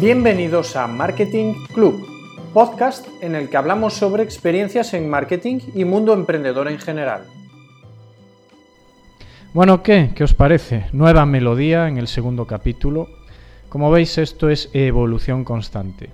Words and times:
Bienvenidos 0.00 0.76
a 0.76 0.86
Marketing 0.86 1.52
Club, 1.74 2.08
podcast 2.54 3.06
en 3.20 3.34
el 3.34 3.50
que 3.50 3.58
hablamos 3.58 3.92
sobre 3.92 4.22
experiencias 4.22 4.94
en 4.94 5.10
marketing 5.10 5.58
y 5.74 5.84
mundo 5.84 6.14
emprendedor 6.14 6.68
en 6.68 6.78
general. 6.78 7.24
Bueno, 9.52 9.82
¿qué? 9.82 10.12
¿Qué 10.14 10.24
os 10.24 10.32
parece? 10.32 10.86
Nueva 10.92 11.26
melodía 11.26 11.86
en 11.86 11.98
el 11.98 12.08
segundo 12.08 12.46
capítulo. 12.46 13.10
Como 13.68 13.90
veis, 13.90 14.16
esto 14.16 14.48
es 14.48 14.70
evolución 14.72 15.44
constante. 15.44 16.08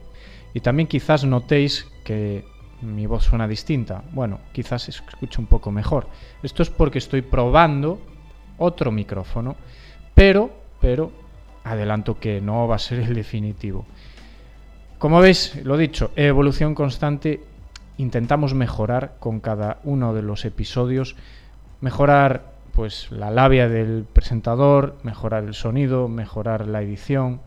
Y 0.52 0.58
también 0.58 0.88
quizás 0.88 1.24
notéis 1.24 1.86
que 2.02 2.44
mi 2.82 3.06
voz 3.06 3.22
suena 3.22 3.46
distinta. 3.46 4.02
Bueno, 4.10 4.40
quizás 4.52 4.82
se 4.82 4.90
escuche 4.90 5.40
un 5.40 5.46
poco 5.46 5.70
mejor. 5.70 6.08
Esto 6.42 6.64
es 6.64 6.70
porque 6.70 6.98
estoy 6.98 7.22
probando 7.22 8.00
otro 8.58 8.90
micrófono, 8.90 9.54
pero, 10.12 10.50
pero, 10.80 11.12
adelanto 11.66 12.18
que 12.18 12.40
no 12.40 12.68
va 12.68 12.76
a 12.76 12.80
ser 12.80 13.00
el 13.00 13.14
definitivo. 13.14 13.84
Como 14.98 15.20
veis, 15.20 15.60
lo 15.64 15.76
dicho, 15.76 16.10
evolución 16.16 16.74
constante, 16.74 17.42
intentamos 17.98 18.54
mejorar 18.54 19.16
con 19.20 19.40
cada 19.40 19.78
uno 19.84 20.14
de 20.14 20.22
los 20.22 20.44
episodios, 20.44 21.16
mejorar 21.80 22.54
pues 22.72 23.10
la 23.10 23.30
labia 23.30 23.68
del 23.68 24.04
presentador, 24.10 24.96
mejorar 25.02 25.44
el 25.44 25.54
sonido, 25.54 26.08
mejorar 26.08 26.66
la 26.66 26.82
edición, 26.82 27.40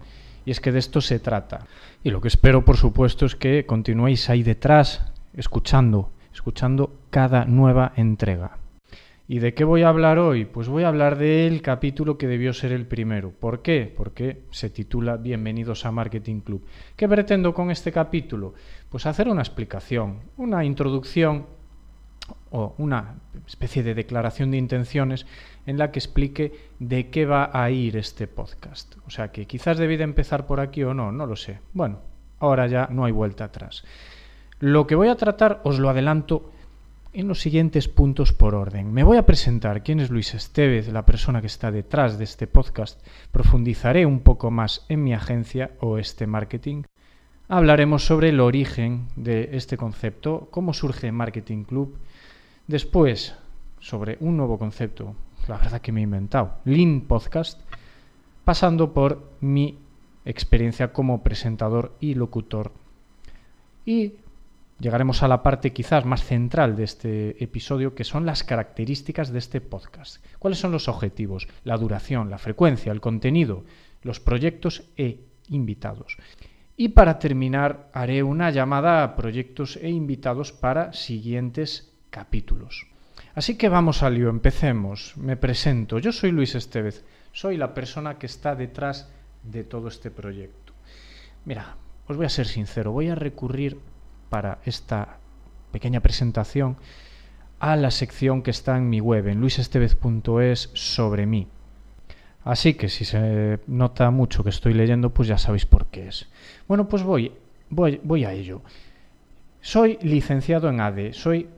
y 0.45 0.51
es 0.51 0.59
que 0.59 0.71
de 0.71 0.79
esto 0.79 1.01
se 1.01 1.19
trata. 1.19 1.67
Y 2.03 2.09
lo 2.09 2.21
que 2.21 2.27
espero, 2.27 2.65
por 2.65 2.77
supuesto, 2.77 3.25
es 3.25 3.35
que 3.35 3.65
continuéis 3.65 4.29
ahí 4.29 4.43
detrás, 4.43 5.11
escuchando, 5.33 6.09
escuchando 6.33 6.93
cada 7.09 7.45
nueva 7.45 7.93
entrega. 7.95 8.57
¿Y 9.31 9.38
de 9.38 9.53
qué 9.53 9.63
voy 9.63 9.83
a 9.83 9.89
hablar 9.89 10.17
hoy? 10.17 10.45
Pues 10.45 10.67
voy 10.69 10.85
a 10.85 10.88
hablar 10.88 11.15
del 11.15 11.61
capítulo 11.61 12.17
que 12.17 12.25
debió 12.25 12.51
ser 12.51 12.71
el 12.71 12.88
primero. 12.88 13.29
¿Por 13.29 13.61
qué? 13.61 13.93
Porque 13.95 14.41
se 14.49 14.71
titula 14.71 15.17
Bienvenidos 15.17 15.85
a 15.85 15.91
Marketing 15.91 16.39
Club. 16.39 16.65
¿Qué 16.95 17.07
pretendo 17.07 17.53
con 17.53 17.69
este 17.69 17.91
capítulo? 17.91 18.55
Pues 18.89 19.05
hacer 19.05 19.30
una 19.30 19.44
explicación, 19.44 20.22
una 20.38 20.66
introducción 20.66 21.45
o 22.50 22.73
una 22.80 23.19
especie 23.45 23.83
de 23.83 23.94
declaración 23.94 24.50
de 24.50 24.57
intenciones 24.57 25.27
en 25.67 25.77
la 25.77 25.91
que 25.91 26.00
explique 26.00 26.72
de 26.80 27.11
qué 27.11 27.27
va 27.27 27.52
a 27.53 27.69
ir 27.69 27.97
este 27.97 28.27
podcast. 28.27 28.95
O 29.05 29.11
sea 29.11 29.31
que 29.31 29.45
quizás 29.45 29.77
debí 29.77 29.95
de 29.95 30.05
empezar 30.05 30.47
por 30.47 30.59
aquí 30.59 30.81
o 30.83 30.95
no, 30.95 31.11
no 31.11 31.27
lo 31.27 31.35
sé. 31.35 31.59
Bueno, 31.73 32.00
ahora 32.39 32.66
ya 32.66 32.88
no 32.89 33.05
hay 33.05 33.11
vuelta 33.11 33.44
atrás. 33.44 33.83
Lo 34.57 34.88
que 34.88 34.95
voy 34.95 35.09
a 35.09 35.16
tratar, 35.17 35.61
os 35.66 35.77
lo 35.77 35.88
adelanto, 35.88 36.52
en 37.11 37.27
los 37.27 37.41
siguientes 37.41 37.88
puntos 37.88 38.33
por 38.33 38.55
orden. 38.55 38.93
Me 38.93 39.03
voy 39.03 39.17
a 39.17 39.25
presentar 39.25 39.83
quién 39.83 39.99
es 39.99 40.09
Luis 40.09 40.33
Estevez, 40.33 40.89
la 40.89 41.05
persona 41.05 41.41
que 41.41 41.47
está 41.47 41.71
detrás 41.71 42.17
de 42.17 42.23
este 42.23 42.47
podcast. 42.47 43.03
Profundizaré 43.31 44.05
un 44.05 44.19
poco 44.19 44.51
más 44.51 44.85
en 44.89 45.03
mi 45.03 45.13
agencia 45.13 45.71
o 45.79 45.97
este 45.97 46.27
marketing. 46.27 46.83
Hablaremos 47.47 48.05
sobre 48.05 48.29
el 48.29 48.39
origen 48.39 49.07
de 49.16 49.49
este 49.53 49.75
concepto, 49.75 50.49
cómo 50.51 50.73
surge 50.73 51.11
Marketing 51.11 51.63
Club. 51.63 51.97
Después, 52.67 53.35
sobre 53.79 54.17
un 54.19 54.38
nuevo 54.38 54.59
concepto, 54.59 55.16
la 55.47 55.57
verdad 55.57 55.81
que 55.81 55.91
me 55.91 56.01
he 56.01 56.03
inventado, 56.03 56.59
Lean 56.66 57.01
Podcast, 57.01 57.59
pasando 58.45 58.94
por 58.94 59.31
mi 59.41 59.79
experiencia 60.25 60.94
como 60.94 61.23
presentador 61.23 61.95
y 61.99 62.13
locutor. 62.13 62.71
Y 63.83 64.13
llegaremos 64.80 65.23
a 65.23 65.27
la 65.27 65.44
parte 65.44 65.73
quizás 65.73 66.05
más 66.05 66.23
central 66.23 66.75
de 66.75 66.83
este 66.83 67.44
episodio, 67.44 67.94
que 67.94 68.03
son 68.03 68.25
las 68.25 68.44
características 68.44 69.31
de 69.31 69.39
este 69.39 69.61
podcast. 69.61 70.23
¿Cuáles 70.39 70.59
son 70.59 70.72
los 70.72 70.88
objetivos? 70.88 71.47
La 71.63 71.77
duración, 71.77 72.30
la 72.30 72.38
frecuencia, 72.38 72.91
el 72.91 73.02
contenido, 73.02 73.66
los 74.02 74.19
proyectos 74.19 74.83
e 74.97 75.19
invitados. 75.50 76.17
Y 76.77 76.89
para 76.89 77.19
terminar, 77.19 77.89
haré 77.94 78.23
una 78.23 78.52
llamada 78.52 79.03
a 79.03 79.16
proyectos 79.16 79.77
e 79.81 79.89
invitados 79.89 80.53
para 80.53 80.94
siguientes 80.94 81.91
capítulos. 82.09 82.88
Así 83.35 83.57
que 83.57 83.69
vamos 83.69 84.01
al 84.01 84.16
lío, 84.16 84.29
empecemos. 84.29 85.16
Me 85.17 85.35
presento. 85.35 86.00
Yo 86.00 86.11
soy 86.11 86.31
Luis 86.31 86.56
Estevez. 86.56 87.03
Soy 87.34 87.57
la 87.57 87.73
persona 87.73 88.17
que 88.17 88.25
está 88.25 88.56
detrás 88.56 89.09
de 89.44 89.63
todo 89.63 89.88
este 89.90 90.09
proyecto. 90.09 90.73
Mira, 91.46 91.75
os 92.07 92.17
voy 92.17 92.25
a 92.25 92.29
ser 92.29 92.47
sincero, 92.47 92.91
voy 92.91 93.09
a 93.09 93.16
recurrir 93.16 93.78
para 94.29 94.59
esta 94.66 95.17
pequeña 95.72 96.00
presentación 96.00 96.78
a 97.59 97.75
la 97.75 97.91
sección 97.91 98.41
que 98.41 98.51
está 98.51 98.78
en 98.78 98.90
mi 98.90 99.01
web, 99.01 99.28
en 99.28 99.41
luisestevez.es 99.41 100.69
sobre 100.73 101.25
mí. 101.25 101.47
Así 102.44 102.73
que 102.73 102.88
si 102.88 103.06
se 103.06 103.59
nota 103.67 104.09
mucho 104.12 104.44
que 104.44 104.50
estoy 104.50 104.73
leyendo, 104.73 105.09
pues 105.09 105.28
ya 105.28 105.38
sabéis 105.38 105.66
por 105.66 105.88
qué 105.88 106.07
es. 106.07 106.28
Bueno, 106.67 106.88
pues 106.88 107.03
voy, 107.03 107.34
voy, 107.69 108.00
voy 108.03 108.23
a 108.23 108.31
ello. 108.31 108.62
Soy 109.62 110.00
licenciado 110.01 110.69
en 110.69 110.79
ADE, 110.79 111.13
soy 111.13 111.50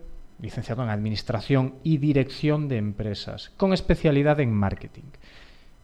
licenciado 0.41 0.83
en 0.83 0.89
Administración 0.89 1.75
y 1.83 1.97
Dirección 1.97 2.67
de 2.67 2.77
Empresas, 2.77 3.51
con 3.57 3.73
especialidad 3.73 4.39
en 4.39 4.51
Marketing. 4.51 5.03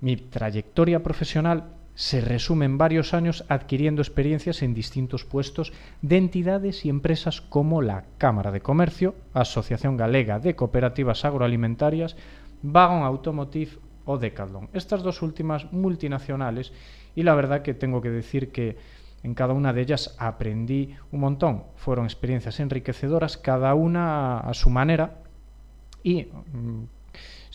Mi 0.02 0.18
trayectoria 0.18 1.04
profesional 1.04 1.66
se 1.98 2.22
resume 2.22 2.66
en 2.66 2.78
varios 2.78 3.16
años 3.16 3.44
adquiriendo 3.50 4.04
experiencias 4.04 4.62
en 4.62 4.76
distintos 4.76 5.26
puestos 5.26 5.74
de 6.04 6.18
entidades 6.18 6.86
y 6.86 6.90
empresas 6.90 7.42
como 7.42 7.82
la 7.82 8.06
Cámara 8.20 8.52
de 8.52 8.62
Comercio, 8.62 9.16
Asociación 9.34 9.98
Galega 9.98 10.38
de 10.38 10.56
Cooperativas 10.56 11.26
Agroalimentarias, 11.26 12.16
Vagon 12.62 13.02
Automotive 13.02 13.80
o 14.06 14.20
Decathlon. 14.20 14.70
Estas 14.74 15.02
dos 15.02 15.24
últimas 15.24 15.74
multinacionales 15.74 16.72
y 17.16 17.24
la 17.24 17.34
verdad 17.34 17.64
que 17.64 17.74
tengo 17.74 18.00
que 18.00 18.12
decir 18.12 18.52
que 18.52 18.78
en 19.24 19.34
cada 19.34 19.56
una 19.56 19.74
de 19.74 19.82
ellas 19.82 20.16
aprendí 20.20 20.96
un 21.12 21.22
montón. 21.22 21.64
Fueron 21.78 22.06
experiencias 22.06 22.60
enriquecedoras, 22.60 23.38
cada 23.38 23.74
una 23.74 24.40
a 24.42 24.54
su 24.54 24.70
manera 24.70 25.24
y 26.04 26.26
mm, 26.26 26.84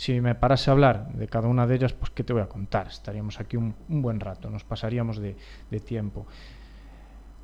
si 0.03 0.21
me 0.21 0.35
parase 0.35 0.69
a 0.69 0.73
hablar 0.73 1.13
de 1.13 1.29
cada 1.29 1.47
una 1.47 1.65
de 1.65 1.77
ellas, 1.77 1.93
pues 1.93 2.11
¿qué 2.11 2.25
te 2.25 2.33
voy 2.33 2.43
a 2.43 2.49
contar? 2.49 2.89
Estaríamos 2.89 3.39
aquí 3.39 3.57
un, 3.57 3.73
buen 3.87 4.19
rato, 4.19 4.51
nos 4.51 4.65
pasaríamos 4.65 5.19
de, 5.19 5.37
tiempo. 5.87 6.27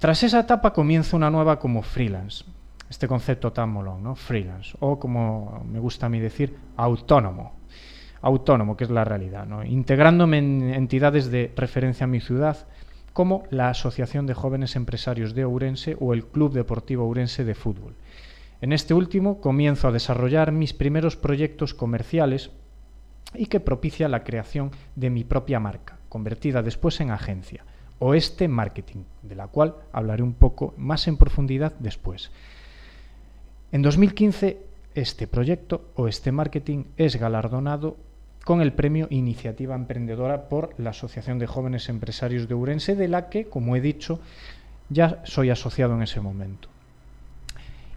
Tras 0.01 0.25
esa 0.25 0.41
etapa 0.41 0.73
comienza 0.73 1.17
una 1.17 1.31
nueva 1.31 1.61
como 1.61 1.83
freelance. 1.83 2.45
Este 2.91 3.07
concepto 3.07 3.53
tan 3.53 3.71
molón, 3.71 4.03
¿no? 4.03 4.17
Freelance. 4.17 4.77
O 4.81 4.99
como 4.99 5.65
me 5.71 5.79
gusta 5.79 6.07
a 6.07 6.09
mí 6.09 6.19
decir, 6.19 6.59
autónomo. 6.77 7.53
Autónomo, 8.23 8.77
que 8.77 8.83
es 8.83 8.91
la 8.91 9.05
realidad, 9.05 9.47
¿no? 9.47 9.63
Integrándome 9.65 10.39
en 10.39 10.75
entidades 10.75 11.31
de 11.31 11.53
referencia 11.55 12.05
a 12.05 12.09
mi 12.09 12.19
ciudad, 12.19 12.67
como 13.13 13.45
la 13.51 13.69
Asociación 13.69 14.27
de 14.27 14.35
Jóvenes 14.35 14.75
Empresarios 14.75 15.33
de 15.33 15.45
Ourense 15.45 15.97
o 16.01 16.13
el 16.13 16.27
Club 16.27 16.55
Deportivo 16.55 17.05
Ourense 17.05 17.45
de 17.45 17.55
Fútbol. 17.55 17.95
En 18.61 18.73
este 18.73 18.93
último 18.93 19.41
comienzo 19.41 19.87
a 19.87 19.93
desarrollar 19.93 20.51
mis 20.51 20.75
primeros 20.75 21.17
proyectos 21.17 21.75
comerciales 21.75 22.51
y 23.35 23.47
que 23.47 23.61
propicia 23.61 24.09
la 24.09 24.25
creación 24.25 24.73
de 24.97 25.11
mi 25.11 25.23
propia 25.23 25.61
marca, 25.61 25.99
convertida 26.09 26.63
después 26.63 27.01
en 27.01 27.11
agencia, 27.11 27.65
Oeste 28.01 28.49
Marketing, 28.49 29.05
de 29.23 29.37
la 29.37 29.47
cual 29.47 29.77
hablaré 29.93 30.25
un 30.25 30.35
poco 30.35 30.75
más 30.77 31.07
en 31.07 31.17
profundidad 31.17 31.73
después. 31.79 32.33
En 33.71 33.83
2015, 33.83 34.59
este 34.95 35.29
proyecto, 35.29 35.91
Oeste 35.95 36.33
Marketing, 36.33 36.85
es 36.97 37.17
galardonado 37.17 37.97
con 38.45 38.61
el 38.61 38.73
premio 38.73 39.07
Iniciativa 39.11 39.77
Emprendedora 39.77 40.49
por 40.49 40.75
la 40.79 40.91
Asociación 40.91 41.39
de 41.39 41.47
Jóvenes 41.47 41.89
Empresarios 41.89 42.49
de 42.49 42.55
Urense, 42.55 42.97
de 42.97 43.07
la 43.07 43.29
que, 43.29 43.45
como 43.45 43.77
he 43.77 43.81
dicho, 43.81 44.21
ya 44.89 45.21
soy 45.25 45.51
asociado 45.51 45.95
en 45.95 46.03
ese 46.03 46.21
momento. 46.21 46.69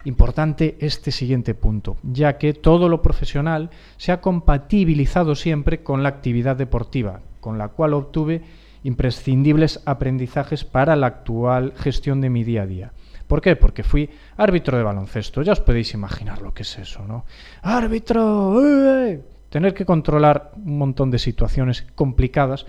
Importante 0.04 0.76
este 0.80 1.12
siguiente 1.12 1.54
punto, 1.54 1.96
ya 2.02 2.36
que 2.36 2.54
todo 2.54 2.88
lo 2.88 3.02
profesional 3.02 3.70
se 3.96 4.10
ha 4.10 4.20
compatibilizado 4.20 5.34
siempre 5.34 5.82
con 5.82 6.02
la 6.02 6.08
actividad 6.08 6.56
deportiva, 6.56 7.20
con 7.40 7.56
la 7.56 7.68
cual 7.68 7.94
obtuve 7.94 8.42
imprescindibles 8.82 9.80
aprendizajes 9.84 10.64
para 10.64 10.96
la 10.96 11.06
actual 11.06 11.72
gestión 11.76 12.20
de 12.20 12.30
mi 12.30 12.42
día 12.42 12.62
a 12.62 12.66
día. 12.66 12.92
¿Por 13.28 13.40
qué? 13.40 13.56
Porque 13.56 13.82
fui 13.84 14.10
árbitro 14.36 14.76
de 14.76 14.82
baloncesto. 14.82 15.42
Ya 15.42 15.52
os 15.52 15.60
podéis 15.60 15.94
imaginar 15.94 16.42
lo 16.42 16.52
que 16.52 16.62
es 16.64 16.78
eso, 16.78 17.06
¿no? 17.06 17.24
¡Árbitro! 17.62 18.60
¡Eh! 18.60 19.22
Tener 19.48 19.72
que 19.72 19.86
controlar 19.86 20.52
un 20.56 20.78
montón 20.78 21.10
de 21.10 21.18
situaciones 21.18 21.86
complicadas 21.94 22.66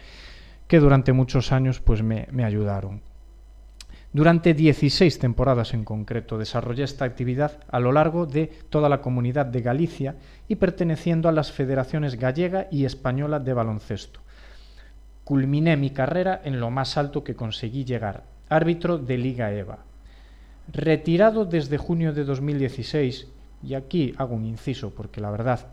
que 0.68 0.80
durante 0.80 1.14
muchos 1.14 1.52
años 1.52 1.82
pues 1.82 2.04
me, 2.04 2.28
me 2.32 2.46
ayudaron. 2.46 3.02
Durante 4.14 4.54
16 4.54 5.18
temporadas 5.18 5.74
en 5.74 5.84
concreto 5.84 6.38
desarrollé 6.38 6.84
esta 6.84 7.04
actividad 7.04 7.58
a 7.68 7.80
lo 7.80 7.92
largo 7.92 8.28
de 8.28 8.46
toda 8.70 8.88
la 8.88 9.02
comunidad 9.02 9.48
de 9.48 9.62
Galicia 9.62 10.18
y 10.48 10.58
perteneciendo 10.58 11.30
a 11.30 11.32
las 11.32 11.52
federaciones 11.52 12.20
gallega 12.20 12.68
y 12.70 12.86
española 12.86 13.40
de 13.40 13.54
baloncesto. 13.54 14.20
Culminé 15.24 15.78
mi 15.78 15.90
carrera 15.90 16.40
en 16.44 16.60
lo 16.60 16.70
más 16.70 16.96
alto 16.96 17.24
que 17.24 17.34
conseguí 17.34 17.86
llegar, 17.86 18.26
árbitro 18.50 19.00
de 19.00 19.18
Liga 19.18 19.52
EVA. 19.52 19.80
Retirado 20.72 21.46
desde 21.46 21.80
junio 21.80 22.14
de 22.14 22.24
2016, 22.24 23.28
y 23.64 23.74
aquí 23.74 24.14
hago 24.20 24.36
un 24.36 24.46
inciso 24.46 24.94
porque 24.94 25.22
la 25.22 25.32
verdad 25.32 25.66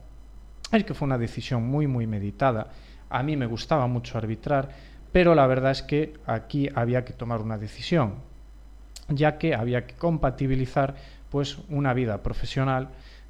es 0.73 0.85
que 0.85 0.95
fue 0.95 1.05
una 1.05 1.19
decisión 1.19 1.69
muy 1.69 1.87
muy 1.87 2.07
meditada, 2.07 2.69
a 3.11 3.23
mí 3.23 3.37
me 3.37 3.45
gustaba 3.45 3.87
mucho 3.87 4.17
arbitrar, 4.17 4.71
pero 5.13 5.35
la 5.35 5.47
verdad 5.47 5.73
es 5.73 5.83
que 5.83 6.15
aquí 6.25 6.71
había 6.75 7.05
que 7.05 7.13
tomar 7.13 7.43
una 7.43 7.59
decisión, 7.59 8.30
ya 9.11 9.39
que 9.39 9.55
había 9.55 9.87
que 9.87 9.95
compatibilizar 9.95 10.95
pues 11.31 11.59
una 11.69 11.95
vida 11.95 12.23
profesional 12.23 12.89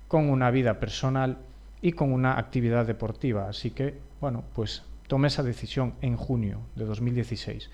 con 0.08 0.28
una 0.28 0.50
vida 0.50 0.80
personal 0.80 1.38
y 1.82 1.92
con 1.92 2.12
una 2.12 2.38
actividad 2.38 2.86
deportiva. 2.86 3.48
Así 3.48 3.70
que, 3.70 3.94
bueno, 4.20 4.44
pues 4.54 4.82
tomé 5.06 5.28
esa 5.28 5.42
decisión 5.42 5.94
en 6.02 6.16
junio 6.16 6.60
de 6.74 6.84
2016. 6.84 7.70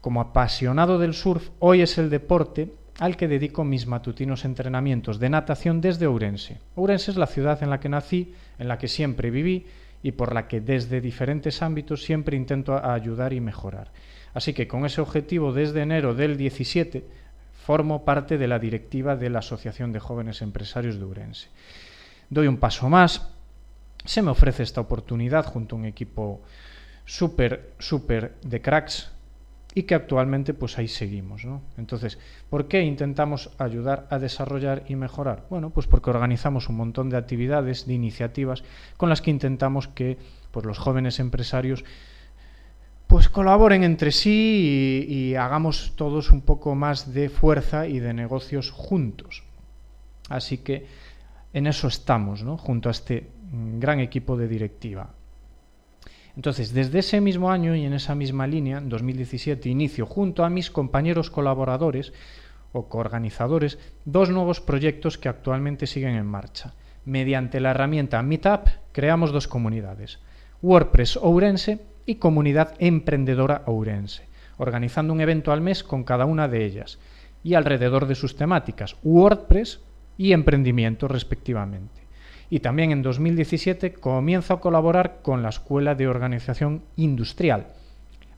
Como 0.00 0.20
apasionado 0.20 0.98
del 0.98 1.14
surf, 1.14 1.50
hoy 1.58 1.82
es 1.82 1.98
el 1.98 2.10
deporte 2.10 2.72
al 2.98 3.16
que 3.16 3.28
dedico 3.28 3.64
mis 3.64 3.86
matutinos 3.86 4.44
entrenamientos 4.44 5.18
de 5.18 5.30
natación 5.30 5.80
desde 5.80 6.06
Ourense. 6.06 6.58
Ourense 6.74 7.10
es 7.10 7.16
la 7.16 7.26
ciudad 7.26 7.62
en 7.62 7.70
la 7.70 7.80
que 7.80 7.88
nací, 7.88 8.34
en 8.58 8.68
la 8.68 8.78
que 8.78 8.88
siempre 8.88 9.30
viví 9.30 9.66
y 10.02 10.12
por 10.12 10.32
la 10.34 10.46
que 10.46 10.60
desde 10.60 11.00
diferentes 11.00 11.62
ámbitos 11.62 12.02
siempre 12.02 12.36
intento 12.36 12.84
ayudar 12.84 13.32
y 13.32 13.40
mejorar. 13.40 13.90
Así 14.34 14.52
que 14.52 14.68
con 14.68 14.84
ese 14.84 15.00
objetivo, 15.00 15.52
desde 15.52 15.82
enero 15.82 16.14
del 16.14 16.36
17, 16.36 17.04
formo 17.68 18.04
parte 18.04 18.38
de 18.38 18.48
la 18.48 18.58
directiva 18.58 19.16
de 19.16 19.30
la 19.30 19.40
Asociación 19.40 19.92
de 19.92 20.00
Jóvenes 20.00 20.42
Empresarios 20.42 20.98
de 20.98 21.04
Ourense. 21.04 21.48
Doy 22.30 22.46
un 22.46 22.56
paso 22.56 22.88
más, 22.88 23.28
se 24.04 24.22
me 24.22 24.30
ofrece 24.30 24.62
esta 24.62 24.80
oportunidad 24.80 25.44
junto 25.44 25.76
a 25.76 25.78
un 25.78 25.84
equipo 25.84 26.40
súper, 27.04 27.72
súper 27.78 28.36
de 28.42 28.60
cracks 28.62 29.10
y 29.74 29.82
que 29.82 29.94
actualmente 29.94 30.54
pues 30.54 30.78
ahí 30.78 30.88
seguimos. 30.88 31.44
¿no? 31.44 31.62
Entonces, 31.76 32.18
¿por 32.50 32.68
qué 32.68 32.82
intentamos 32.82 33.50
ayudar 33.58 34.06
a 34.10 34.18
desarrollar 34.18 34.84
y 34.88 34.96
mejorar? 34.96 35.44
Bueno, 35.50 35.70
pues 35.70 35.86
porque 35.86 36.10
organizamos 36.10 36.68
un 36.68 36.76
montón 36.76 37.10
de 37.10 37.16
actividades, 37.16 37.86
de 37.86 37.94
iniciativas 37.94 38.64
con 38.96 39.08
las 39.08 39.20
que 39.22 39.30
intentamos 39.30 39.88
que 39.88 40.18
pues, 40.50 40.64
los 40.64 40.78
jóvenes 40.78 41.20
empresarios 41.20 41.84
pues 43.18 43.30
colaboren 43.30 43.82
entre 43.82 44.12
sí 44.12 45.04
y, 45.08 45.34
hagamos 45.34 45.94
todos 45.96 46.30
un 46.30 46.40
poco 46.40 46.76
más 46.76 47.12
de 47.12 47.28
fuerza 47.28 47.88
y 47.88 47.98
de 47.98 48.14
negocios 48.14 48.70
juntos. 48.70 49.42
Así 50.28 50.58
que 50.58 50.86
en 51.52 51.66
eso 51.66 51.88
estamos, 51.88 52.44
junto 52.58 52.88
a 52.88 52.92
este 52.92 53.26
gran 53.50 53.98
equipo 53.98 54.36
de 54.36 54.46
directiva. 54.46 55.10
Entonces, 56.36 56.72
desde 56.72 57.00
ese 57.00 57.20
mismo 57.20 57.50
año 57.50 57.74
y 57.74 57.84
en 57.86 57.92
esa 57.92 58.14
misma 58.14 58.46
línea, 58.46 58.78
en 58.78 58.88
2017, 58.88 59.68
inicio 59.68 60.06
junto 60.06 60.44
a 60.44 60.48
mis 60.48 60.70
compañeros 60.70 61.28
colaboradores 61.28 62.12
o 62.70 62.88
coorganizadores 62.88 63.80
dos 64.04 64.30
nuevos 64.30 64.60
proyectos 64.60 65.18
que 65.18 65.28
actualmente 65.28 65.88
siguen 65.88 66.14
en 66.14 66.26
marcha. 66.26 66.74
Mediante 67.04 67.58
la 67.58 67.72
herramienta 67.72 68.22
Meetup 68.22 68.68
creamos 68.92 69.32
dos 69.32 69.48
comunidades, 69.48 70.20
WordPress 70.62 71.16
Ourense 71.16 71.87
y 72.08 72.16
Comunidad 72.16 72.74
Emprendedora 72.80 73.62
Ourense, 73.66 74.26
organizando 74.56 75.12
un 75.12 75.20
evento 75.20 75.52
al 75.52 75.60
mes 75.60 75.84
con 75.84 76.02
cada 76.02 76.24
una 76.24 76.48
de 76.48 76.64
ellas 76.64 76.98
y 77.44 77.54
alrededor 77.54 78.06
de 78.06 78.16
sus 78.16 78.34
temáticas, 78.34 78.96
WordPress 79.04 79.80
y 80.16 80.32
emprendimiento 80.32 81.06
respectivamente 81.06 81.98
y 82.50 82.60
también 82.60 82.92
en 82.92 83.02
2017 83.02 83.92
comienza 83.92 84.54
a 84.54 84.60
colaborar 84.60 85.18
con 85.22 85.42
la 85.42 85.50
Escuela 85.50 85.94
de 85.94 86.08
Organización 86.08 86.82
Industrial, 86.96 87.66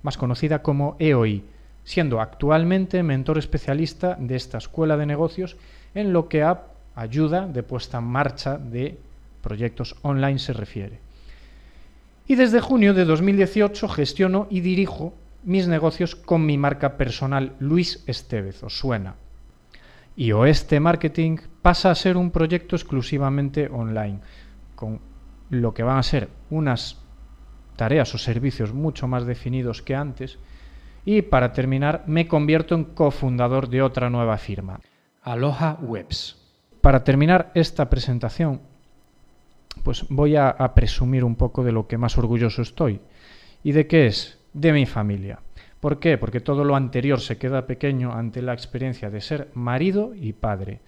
más 0.02 0.18
conocida 0.18 0.62
como 0.62 0.96
EOI, 0.98 1.44
siendo 1.84 2.20
actualmente 2.20 3.02
mentor 3.02 3.38
especialista 3.38 4.16
de 4.18 4.36
esta 4.36 4.58
escuela 4.58 4.96
de 4.96 5.06
negocios 5.06 5.56
en 5.94 6.12
lo 6.12 6.28
que 6.28 6.42
a 6.42 6.62
ayuda 6.94 7.46
de 7.46 7.62
puesta 7.62 7.98
en 7.98 8.04
marcha 8.04 8.58
de 8.58 8.98
proyectos 9.42 9.96
online 10.02 10.38
se 10.38 10.52
refiere. 10.52 10.98
Y 12.30 12.36
desde 12.36 12.60
junio 12.60 12.94
de 12.94 13.04
2018 13.06 13.88
gestiono 13.88 14.46
y 14.50 14.60
dirijo 14.60 15.14
mis 15.42 15.66
negocios 15.66 16.14
con 16.14 16.46
mi 16.46 16.58
marca 16.58 16.96
personal 16.96 17.56
Luis 17.58 18.04
Estevez, 18.06 18.62
os 18.62 18.78
suena 18.78 19.16
y 20.14 20.30
Oeste 20.30 20.78
Marketing 20.78 21.38
pasa 21.60 21.90
a 21.90 21.94
ser 21.96 22.16
un 22.16 22.30
proyecto 22.30 22.76
exclusivamente 22.76 23.68
online, 23.68 24.20
con 24.76 25.00
lo 25.48 25.74
que 25.74 25.82
van 25.82 25.98
a 25.98 26.04
ser 26.04 26.28
unas 26.50 26.98
tareas 27.74 28.14
o 28.14 28.18
servicios 28.18 28.72
mucho 28.72 29.08
más 29.08 29.26
definidos 29.26 29.82
que 29.82 29.96
antes. 29.96 30.38
Y 31.04 31.22
para 31.22 31.52
terminar, 31.52 32.04
me 32.06 32.28
convierto 32.28 32.76
en 32.76 32.84
cofundador 32.84 33.68
de 33.68 33.82
otra 33.82 34.08
nueva 34.08 34.38
firma, 34.38 34.78
Aloha 35.20 35.78
Webs. 35.82 36.36
Para 36.80 37.02
terminar 37.02 37.50
esta 37.56 37.90
presentación, 37.90 38.60
pues 39.82 40.04
voy 40.08 40.36
a, 40.36 40.56
presumir 40.74 41.24
un 41.24 41.36
poco 41.36 41.64
de 41.64 41.72
lo 41.72 41.86
que 41.86 41.98
más 41.98 42.18
orgulloso 42.18 42.62
estoy. 42.62 43.00
¿Y 43.62 43.72
de 43.72 43.86
qué 43.86 44.06
es? 44.06 44.38
De 44.52 44.72
mi 44.72 44.86
familia. 44.86 45.38
¿Por 45.80 45.98
qué? 45.98 46.18
Porque 46.18 46.40
todo 46.40 46.64
lo 46.64 46.76
anterior 46.76 47.20
se 47.20 47.38
queda 47.38 47.66
pequeño 47.66 48.12
ante 48.12 48.42
la 48.42 48.52
experiencia 48.52 49.10
de 49.10 49.20
ser 49.20 49.48
marido 49.54 50.12
y 50.14 50.32
padre. 50.32 50.80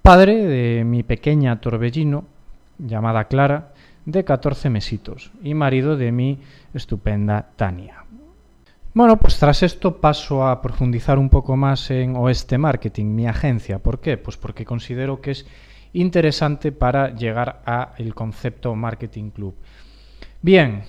Padre 0.00 0.44
de 0.46 0.84
mi 0.84 1.02
pequeña 1.02 1.60
torbellino, 1.60 2.24
llamada 2.78 3.24
Clara, 3.24 3.72
de 4.04 4.24
14 4.24 4.70
mesitos, 4.70 5.30
y 5.42 5.54
marido 5.54 5.96
de 5.96 6.10
mi 6.10 6.40
estupenda 6.74 7.50
Tania. 7.56 8.04
Bueno, 8.94 9.18
pues 9.18 9.38
tras 9.38 9.62
esto 9.62 10.00
paso 10.00 10.46
a 10.46 10.60
profundizar 10.60 11.18
un 11.18 11.30
poco 11.30 11.56
más 11.56 11.90
en 11.90 12.14
Oeste 12.16 12.58
Marketing, 12.58 13.06
mi 13.06 13.26
agencia. 13.26 13.78
¿Por 13.78 14.00
qué? 14.00 14.18
Pues 14.18 14.36
porque 14.36 14.66
considero 14.66 15.20
que 15.20 15.30
es 15.30 15.46
interesante 15.92 16.72
para 16.72 17.14
llegar 17.14 17.62
a 17.66 17.94
el 17.98 18.14
concepto 18.14 18.74
Marketing 18.74 19.30
Club. 19.30 19.54
Bien, 20.40 20.84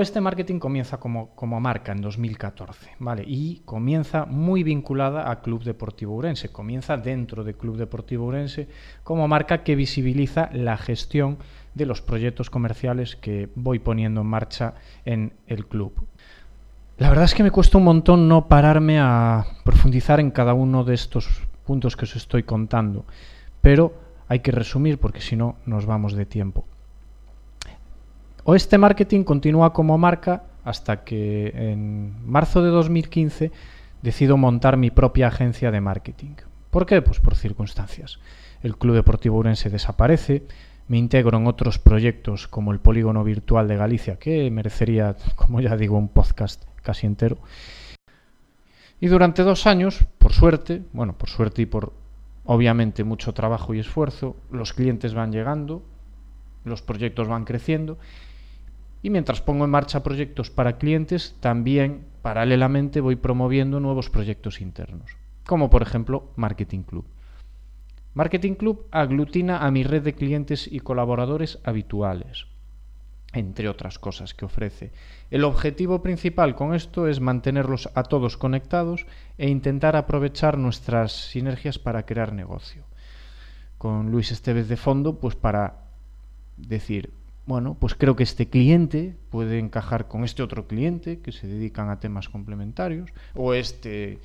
este 0.00 0.20
Marketing 0.20 0.58
comienza 0.58 0.98
como, 0.98 1.30
como, 1.34 1.60
marca 1.60 1.92
en 1.92 2.00
2014, 2.00 2.92
¿vale? 2.98 3.24
Y 3.26 3.62
comienza 3.64 4.24
muy 4.24 4.62
vinculada 4.62 5.30
a 5.30 5.40
Club 5.40 5.62
Deportivo 5.62 6.14
Urense, 6.14 6.50
comienza 6.50 6.96
dentro 6.96 7.44
de 7.44 7.54
Club 7.54 7.76
Deportivo 7.76 8.26
Urense 8.26 8.68
como 9.02 9.28
marca 9.28 9.62
que 9.62 9.76
visibiliza 9.76 10.50
la 10.52 10.76
gestión 10.76 11.38
de 11.74 11.86
los 11.86 12.02
proyectos 12.02 12.50
comerciales 12.50 13.16
que 13.16 13.48
voy 13.54 13.78
poniendo 13.78 14.22
en 14.22 14.26
marcha 14.26 14.74
en 15.04 15.32
el 15.46 15.66
club. 15.66 15.92
La 16.98 17.08
verdad 17.08 17.24
es 17.24 17.34
que 17.34 17.42
me 17.42 17.50
cuesta 17.50 17.78
un 17.78 17.84
montón 17.84 18.28
no 18.28 18.46
pararme 18.46 18.98
a 19.00 19.44
profundizar 19.64 20.20
en 20.20 20.30
cada 20.30 20.54
uno 20.54 20.84
de 20.84 20.94
estos 20.94 21.42
puntos 21.66 21.96
que 21.96 22.04
os 22.04 22.14
estoy 22.14 22.44
contando, 22.44 23.04
pero 23.64 23.94
hay 24.28 24.40
que 24.40 24.52
resumir 24.52 24.98
porque 24.98 25.22
si 25.22 25.36
no 25.36 25.56
nos 25.64 25.86
vamos 25.86 26.12
de 26.12 26.26
tiempo. 26.26 26.66
Oeste 28.44 28.76
Marketing 28.76 29.24
continúa 29.24 29.72
como 29.72 29.96
marca 29.96 30.44
hasta 30.64 31.02
que 31.02 31.50
en 31.54 32.14
marzo 32.30 32.62
de 32.62 32.68
2015 32.68 33.52
decido 34.02 34.36
montar 34.36 34.76
mi 34.76 34.90
propia 34.90 35.28
agencia 35.28 35.70
de 35.70 35.80
marketing. 35.80 36.34
¿Por 36.70 36.84
qué? 36.84 37.00
Pues 37.00 37.20
por 37.20 37.36
circunstancias. 37.36 38.18
El 38.62 38.76
Club 38.76 38.96
Deportivo 38.96 39.38
Urense 39.38 39.70
desaparece, 39.70 40.42
me 40.86 40.98
integro 40.98 41.38
en 41.38 41.46
otros 41.46 41.78
proyectos 41.78 42.48
como 42.48 42.70
el 42.70 42.80
Polígono 42.80 43.24
Virtual 43.24 43.66
de 43.66 43.76
Galicia, 43.76 44.16
que 44.16 44.50
merecería, 44.50 45.16
como 45.36 45.62
ya 45.62 45.74
digo, 45.78 45.96
un 45.96 46.08
podcast 46.08 46.62
casi 46.82 47.06
entero. 47.06 47.38
Y 49.00 49.06
durante 49.06 49.42
dos 49.42 49.66
años, 49.66 50.04
por 50.18 50.34
suerte, 50.34 50.82
bueno, 50.92 51.16
por 51.16 51.30
suerte 51.30 51.62
y 51.62 51.66
por 51.66 52.03
obviamente 52.44 53.04
mucho 53.04 53.34
trabajo 53.34 53.74
y 53.74 53.78
esfuerzo, 53.78 54.36
los 54.50 54.72
clientes 54.72 55.14
van 55.14 55.32
llegando, 55.32 55.82
los 56.64 56.82
proyectos 56.82 57.28
van 57.28 57.44
creciendo 57.44 57.98
y 59.02 59.10
mientras 59.10 59.42
pongo 59.42 59.66
en 59.66 59.70
marcha 59.70 60.02
proyectos 60.02 60.50
para 60.50 60.78
clientes, 60.78 61.36
también 61.40 62.06
paralelamente 62.22 63.02
voy 63.02 63.16
promoviendo 63.16 63.78
nuevos 63.78 64.08
proyectos 64.08 64.62
internos, 64.62 65.16
como 65.46 65.68
por 65.68 65.82
ejemplo 65.82 66.32
Marketing 66.36 66.82
Club. 66.82 67.04
Marketing 68.14 68.54
Club 68.54 68.86
aglutina 68.92 69.66
a 69.66 69.70
mi 69.70 69.82
red 69.82 70.02
de 70.02 70.14
clientes 70.14 70.66
y 70.72 70.80
colaboradores 70.80 71.58
habituales, 71.64 72.46
entre 73.34 73.68
otras 73.68 73.98
cosas 73.98 74.34
que 74.34 74.44
ofrece. 74.44 74.92
El 75.30 75.44
objetivo 75.44 76.02
principal 76.02 76.54
con 76.54 76.74
esto 76.74 77.08
es 77.08 77.20
mantenerlos 77.20 77.90
a 77.94 78.04
todos 78.04 78.36
conectados 78.36 79.06
e 79.38 79.48
intentar 79.48 79.96
aprovechar 79.96 80.56
nuestras 80.58 81.12
sinergias 81.12 81.78
para 81.78 82.06
crear 82.06 82.32
negocio. 82.32 82.84
Con 83.78 84.10
Luis 84.10 84.30
Esteves 84.32 84.68
de 84.68 84.76
fondo, 84.76 85.18
pues 85.18 85.34
para 85.34 85.84
decir, 86.56 87.12
bueno, 87.46 87.76
pues 87.78 87.94
creo 87.94 88.16
que 88.16 88.22
este 88.22 88.48
cliente 88.48 89.16
puede 89.30 89.58
encajar 89.58 90.08
con 90.08 90.24
este 90.24 90.42
otro 90.42 90.66
cliente 90.66 91.20
que 91.20 91.32
se 91.32 91.46
dedican 91.46 91.90
a 91.90 92.00
temas 92.00 92.28
complementarios, 92.28 93.10
o 93.34 93.52
este 93.52 94.20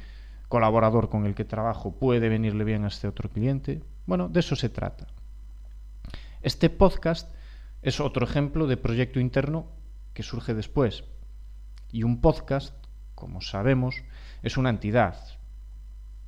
colaborador 0.47 1.09
con 1.09 1.25
el 1.25 1.35
que 1.35 1.45
trabajo 1.45 1.91
puede 1.91 2.29
venirle 2.29 2.63
bien 2.63 2.85
a 2.85 2.87
este 2.87 3.07
otro 3.07 3.29
cliente. 3.29 3.81
Bueno, 4.05 4.29
de 4.29 4.39
eso 4.39 4.55
se 4.55 4.69
trata. 4.69 5.07
Este 6.41 6.69
podcast 6.69 7.29
es 7.81 7.99
otro 7.99 8.25
ejemplo 8.25 8.67
de 8.67 8.77
proyecto 8.77 9.19
interno 9.19 9.67
que 10.13 10.23
surge 10.23 10.53
después. 10.53 11.03
Y 11.91 12.03
un 12.03 12.21
podcast, 12.21 12.75
como 13.15 13.41
sabemos, 13.41 14.03
es 14.43 14.57
una 14.57 14.69
entidad. 14.69 15.15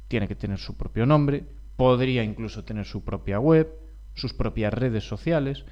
Tiene 0.07 0.27
que 0.27 0.35
tener 0.35 0.59
su 0.59 0.77
propio 0.77 1.05
nombre, 1.05 1.45
podría 1.75 2.23
incluso 2.23 2.63
tener 2.63 2.85
su 2.85 3.03
propia 3.03 3.39
web, 3.39 3.73
sus 4.13 4.33
propias 4.33 4.73
redes 4.73 5.07
sociales, 5.07 5.65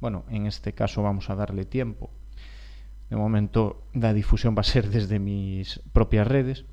bueno, 0.00 0.24
en 0.30 0.46
este 0.46 0.72
caso 0.72 1.02
vamos 1.02 1.30
a 1.30 1.36
darle 1.36 1.64
tiempo. 1.64 2.10
De 3.08 3.16
momento 3.16 3.86
la 3.92 4.12
difusión 4.12 4.56
va 4.56 4.62
a 4.62 4.64
ser 4.64 4.88
desde 4.88 5.18
mis 5.18 5.80
propias 5.92 6.26
redes. 6.26 6.64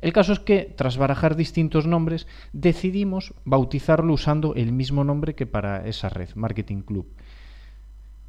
El 0.00 0.12
caso 0.12 0.32
es 0.32 0.38
que, 0.38 0.72
tras 0.76 0.96
barajar 0.96 1.36
distintos 1.36 1.86
nombres, 1.86 2.26
decidimos 2.52 3.34
bautizarlo 3.44 4.14
usando 4.14 4.54
el 4.54 4.72
mismo 4.72 5.04
nombre 5.04 5.34
que 5.34 5.46
para 5.46 5.86
esa 5.86 6.08
red, 6.08 6.30
Marketing 6.34 6.82
Club. 6.82 7.12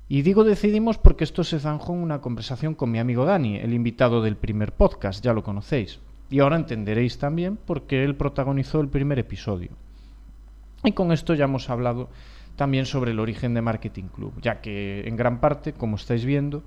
Y 0.08 0.22
digo 0.22 0.44
decidimos 0.44 1.00
porque 1.00 1.24
esto 1.24 1.44
se 1.44 1.60
zanjó 1.60 1.94
en 1.94 2.04
una 2.04 2.22
conversación 2.22 2.76
con 2.76 2.92
mi 2.92 3.00
amigo 3.00 3.26
Dani, 3.26 3.58
el 3.58 3.74
invitado 3.74 4.22
del 4.22 4.38
primer 4.38 4.74
podcast, 4.74 5.24
ya 5.24 5.34
lo 5.34 5.44
conocéis. 5.44 6.00
Y 6.30 6.40
ahora 6.40 6.58
entenderéis 6.58 7.18
también 7.18 7.58
por 7.58 7.84
qué 7.84 8.04
él 8.04 8.16
protagonizó 8.16 8.82
el 8.82 8.90
primer 8.90 9.18
episodio. 9.18 9.72
Y 10.84 10.92
con 10.92 11.12
esto 11.12 11.34
ya 11.34 11.46
hemos 11.46 11.72
hablado 11.72 12.10
también 12.56 12.86
sobre 12.86 13.12
el 13.12 13.20
origen 13.20 13.56
de 13.56 13.62
Marketing 13.62 14.06
Club, 14.06 14.34
ya 14.42 14.62
que 14.62 15.08
en 15.08 15.16
gran 15.16 15.40
parte, 15.40 15.74
como 15.74 15.96
estáis 15.96 16.24
viendo, 16.24 16.64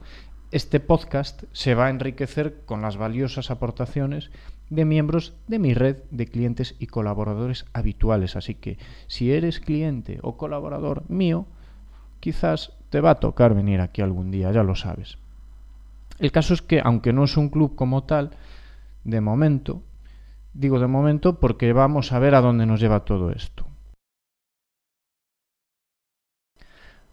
este 0.51 0.81
podcast 0.81 1.45
se 1.53 1.75
va 1.75 1.87
a 1.87 1.91
enriquecer 1.91 2.63
con 2.65 2.83
las 2.83 2.97
valiosas 2.97 3.51
aportaciones 3.51 4.31
de 4.71 4.85
miembros 4.85 5.35
de 5.47 5.59
mi 5.59 5.75
red 5.75 5.99
de 6.11 6.27
clientes 6.27 6.75
y 6.79 6.87
colaboradores 6.87 7.67
habituales. 7.73 8.35
Así 8.35 8.55
que 8.55 8.79
si 9.07 9.33
eres 9.33 9.61
cliente 9.61 10.19
o 10.23 10.37
colaborador 10.37 11.05
mío, 11.09 11.47
quizás 12.21 12.73
te 12.91 13.01
va 13.01 13.11
a 13.11 13.21
tocar 13.21 13.55
venir 13.55 13.81
aquí 13.81 14.03
algún 14.03 14.31
día, 14.31 14.53
ya 14.53 14.63
lo 14.63 14.75
sabes. 14.75 15.19
El 16.19 16.33
caso 16.33 16.55
es 16.55 16.63
que, 16.63 16.81
aunque 16.83 17.13
no 17.13 17.25
es 17.25 17.37
un 17.37 17.49
club 17.49 17.77
como 17.77 18.05
tal, 18.05 18.31
de 19.05 19.21
momento, 19.21 19.83
digo 20.53 20.81
de 20.81 20.87
momento 20.87 21.39
porque 21.39 21.73
vamos 21.73 22.13
a 22.13 22.19
ver 22.19 22.35
a 22.35 22.41
dónde 22.41 22.67
nos 22.67 22.81
lleva 22.81 23.05
todo 23.05 23.31
esto. 23.31 23.67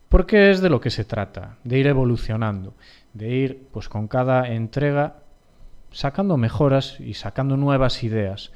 Porque 0.09 0.49
es 0.49 0.61
de 0.61 0.69
lo 0.69 0.79
que 0.79 0.91
se 0.91 1.03
trata, 1.03 1.57
de 1.63 1.77
ir 1.77 1.87
evolucionando, 1.87 2.73
de 3.13 3.29
ir 3.29 3.67
pues 3.71 3.89
con 3.89 4.07
cada 4.07 4.47
entrega 4.47 5.17
sacando 5.91 6.37
mejoras 6.37 6.99
y 6.99 7.13
sacando 7.13 7.57
nuevas 7.57 8.03
ideas 8.03 8.51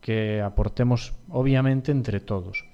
que 0.00 0.42
aportemos 0.42 1.14
obviamente 1.28 1.92
entre 1.92 2.20
todos. 2.20 2.64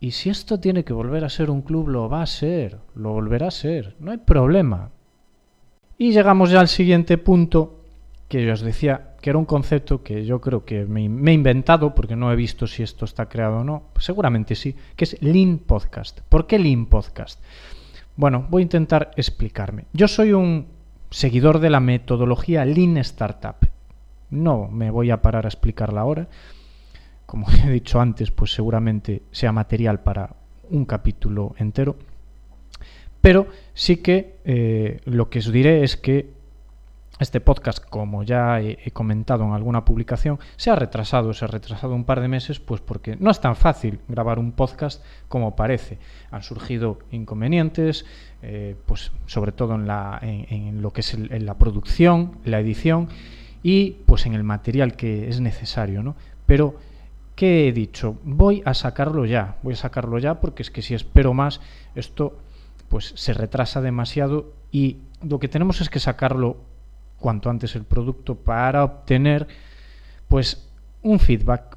Y 0.00 0.10
si 0.10 0.30
esto 0.30 0.60
tiene 0.60 0.84
que 0.84 0.92
volver 0.92 1.24
a 1.24 1.30
ser 1.30 1.50
un 1.50 1.62
club, 1.62 1.88
lo 1.88 2.08
va 2.08 2.22
a 2.22 2.26
ser, 2.26 2.78
lo 2.94 3.12
volverá 3.12 3.48
a 3.48 3.50
ser, 3.50 3.96
no 3.98 4.10
hay 4.10 4.18
problema. 4.18 4.90
Y 5.98 6.12
llegamos 6.12 6.50
ya 6.50 6.60
al 6.60 6.68
siguiente 6.68 7.16
punto, 7.16 7.80
que 8.28 8.44
yo 8.44 8.52
os 8.52 8.60
decía 8.60 9.14
que 9.20 9.30
era 9.30 9.38
un 9.38 9.46
concepto 9.46 10.02
que 10.02 10.26
yo 10.26 10.40
creo 10.40 10.64
que 10.64 10.84
me, 10.84 11.00
he 11.02 11.34
inventado, 11.34 11.94
porque 11.94 12.16
no 12.16 12.30
he 12.30 12.36
visto 12.36 12.66
si 12.66 12.82
esto 12.82 13.04
está 13.04 13.28
creado 13.28 13.58
o 13.58 13.64
no, 13.64 13.84
seguramente 13.98 14.54
sí, 14.54 14.76
que 14.94 15.04
es 15.04 15.22
Lean 15.22 15.58
Podcast. 15.58 16.20
¿Por 16.28 16.46
qué 16.46 16.58
Lean 16.58 16.86
Podcast? 16.86 17.42
Bueno, 18.16 18.46
voy 18.50 18.62
a 18.62 18.64
intentar 18.64 19.10
explicarme. 19.16 19.84
Yo 19.92 20.08
soy 20.08 20.32
un 20.32 20.66
seguidor 21.10 21.60
de 21.60 21.70
la 21.70 21.80
metodología 21.80 22.64
Lean 22.64 22.98
Startup. 22.98 23.56
No 24.28 24.68
me 24.68 24.90
voy 24.90 25.10
a 25.10 25.22
parar 25.22 25.46
a 25.46 25.48
explicarla 25.48 26.02
ahora, 26.02 26.28
como 27.26 27.46
he 27.64 27.70
dicho 27.70 28.00
antes, 28.00 28.30
pues 28.30 28.52
seguramente 28.52 29.22
sea 29.30 29.52
material 29.52 30.00
para 30.00 30.30
un 30.70 30.84
capítulo 30.84 31.54
entero. 31.58 31.96
Pero 33.20 33.48
sí 33.74 33.98
que 33.98 34.36
eh, 34.44 35.00
lo 35.04 35.28
que 35.28 35.40
os 35.40 35.50
diré 35.50 35.82
es 35.82 35.96
que 35.96 36.36
este 37.18 37.40
podcast, 37.40 37.82
como 37.82 38.24
ya 38.24 38.60
he, 38.60 38.90
comentado 38.90 39.44
en 39.44 39.52
alguna 39.52 39.86
publicación, 39.86 40.38
se 40.56 40.70
ha 40.70 40.76
retrasado, 40.76 41.32
se 41.32 41.46
ha 41.46 41.48
retrasado 41.48 41.94
un 41.94 42.04
par 42.04 42.20
de 42.20 42.28
meses, 42.28 42.60
pues 42.60 42.82
porque 42.82 43.16
no 43.16 43.30
es 43.30 43.40
tan 43.40 43.56
fácil 43.56 44.00
grabar 44.06 44.38
un 44.38 44.52
podcast 44.52 45.02
como 45.28 45.56
parece. 45.56 45.98
Han 46.30 46.42
surgido 46.42 46.98
inconvenientes, 47.10 48.04
eh, 48.42 48.76
pues 48.84 49.12
sobre 49.24 49.52
todo 49.52 49.76
en, 49.76 49.88
en, 50.20 50.82
lo 50.82 50.92
que 50.92 51.00
es 51.00 51.18
la 51.18 51.54
producción, 51.54 52.32
la 52.44 52.60
edición 52.60 53.08
y 53.62 53.92
pues 54.04 54.26
en 54.26 54.34
el 54.34 54.44
material 54.44 54.94
que 54.94 55.28
es 55.28 55.40
necesario, 55.40 56.02
¿no? 56.02 56.16
Pero 56.44 56.76
¿Qué 57.36 57.68
he 57.68 57.72
dicho? 57.72 58.16
Voy 58.24 58.62
a 58.64 58.72
sacarlo 58.72 59.26
ya, 59.26 59.58
voy 59.62 59.74
a 59.74 59.76
sacarlo 59.76 60.18
ya 60.18 60.40
porque 60.40 60.62
es 60.62 60.70
que 60.70 60.80
si 60.80 60.94
espero 60.94 61.34
más, 61.34 61.60
esto 61.94 62.38
pues 62.88 63.12
se 63.14 63.34
retrasa 63.34 63.82
demasiado 63.82 64.54
y 64.72 64.96
lo 65.22 65.38
que 65.38 65.48
tenemos 65.48 65.82
es 65.82 65.90
que 65.90 66.00
sacarlo 66.00 66.56
cuanto 67.18 67.50
antes 67.50 67.76
el 67.76 67.84
producto 67.84 68.36
para 68.36 68.84
obtener 68.84 69.48
pues 70.28 70.66
un 71.02 71.18
feedback, 71.18 71.76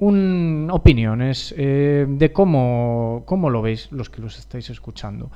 un, 0.00 0.68
opiniones 0.72 1.54
eh, 1.56 2.06
de 2.08 2.32
cómo, 2.32 3.22
cómo 3.26 3.48
lo 3.48 3.62
veis 3.62 3.92
los 3.92 4.10
que 4.10 4.20
los 4.20 4.40
estáis 4.40 4.70
escuchando. 4.70 5.30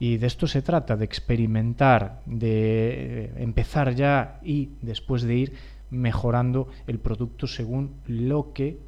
Y 0.00 0.16
de 0.16 0.26
esto 0.26 0.48
se 0.48 0.62
trata, 0.62 0.96
de 0.96 1.04
experimentar, 1.04 2.22
de 2.26 3.32
empezar 3.36 3.94
ya 3.94 4.40
y 4.42 4.70
después 4.82 5.22
de 5.22 5.34
ir 5.36 5.52
mejorando 5.90 6.68
el 6.88 6.98
producto 6.98 7.46
según 7.46 7.94
lo 8.06 8.52
que 8.52 8.78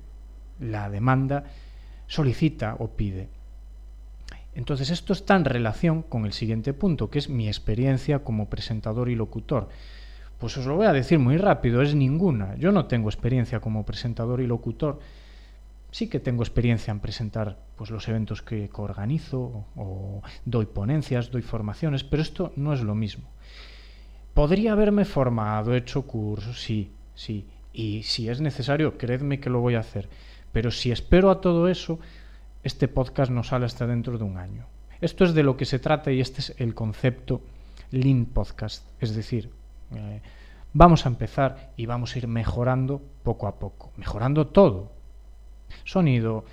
la 0.61 0.91
demanda 0.91 1.45
solicita 2.07 2.77
o 2.79 2.89
pide. 2.89 3.29
Entonces 4.55 4.91
esto 4.91 5.13
está 5.13 5.37
en 5.37 5.45
relación 5.45 6.03
con 6.03 6.27
el 6.27 6.33
siguiente 6.33 6.73
punto, 6.73 7.11
que 7.11 7.21
es 7.21 7.29
mi 7.29 7.47
experiencia 7.47 8.21
como 8.25 8.49
presentador 8.49 9.09
y 9.09 9.15
locutor. 9.15 9.69
Pues 10.39 10.57
os 10.57 10.67
lo 10.67 10.77
voy 10.77 10.87
a 10.87 10.93
decir 10.93 11.19
muy 11.19 11.37
rápido, 11.37 11.83
es 11.83 11.95
ninguna. 11.95 12.57
Yo 12.57 12.73
no 12.73 12.87
tengo 12.87 13.09
experiencia 13.09 13.61
como 13.61 13.85
presentador 13.85 14.41
y 14.41 14.47
locutor. 14.47 15.01
Sí 15.91 16.09
que 16.09 16.21
tengo 16.21 16.43
experiencia 16.43 16.91
en 16.91 17.01
presentar 17.01 17.57
pues, 17.77 17.91
los 17.91 18.09
eventos 18.09 18.43
que 18.43 18.69
organizo 18.75 19.65
o 19.77 20.23
doy 20.45 20.67
ponencias, 20.67 21.31
doy 21.31 21.43
formaciones, 21.43 22.05
pero 22.05 22.23
esto 22.23 22.53
no 22.57 22.73
es 22.73 22.83
lo 22.83 22.95
mismo. 22.95 23.29
Podría 24.35 24.73
haberme 24.73 25.05
formado, 25.05 25.75
hecho 25.75 26.03
cursos, 26.03 26.61
sí, 26.61 26.93
sí. 27.15 27.47
Y 27.73 28.03
si 28.03 28.29
es 28.29 28.41
necesario, 28.41 28.99
creedme 28.99 29.41
que 29.41 29.51
lo 29.51 29.61
voy 29.61 29.75
a 29.75 29.81
hacer. 29.81 30.09
Pero 30.59 30.73
si 30.73 30.91
espero 30.91 31.31
a 31.31 31.41
todo 31.41 31.69
eso, 31.69 32.01
este 32.65 32.89
podcast 32.89 33.31
no 33.31 33.45
sale 33.45 33.65
hasta 33.65 33.87
dentro 33.87 34.19
de 34.19 34.25
un 34.25 34.39
año. 34.39 34.67
Esto 35.01 35.23
es 35.23 35.33
de 35.33 35.45
lo 35.45 35.57
que 35.57 35.65
se 35.65 35.79
trata 35.79 36.11
y 36.11 36.21
este 36.21 36.41
es 36.41 36.53
el 36.59 36.75
concepto 36.75 37.43
Lean 37.93 38.25
Podcast. 38.25 38.85
Es 38.99 39.15
decir, 39.15 39.53
eh, 39.95 40.21
vamos 40.73 41.07
a 41.07 41.11
empezar 41.11 41.71
y 41.77 41.87
vamos 41.87 42.13
a 42.13 42.19
ir 42.19 42.27
mejorando 42.27 43.01
poco 43.23 43.47
a 43.47 43.61
poco, 43.61 43.93
mejorando 43.97 44.49
todo. 44.49 44.91
Sonido, 45.85 46.45